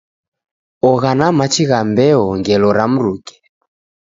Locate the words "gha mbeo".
1.69-2.23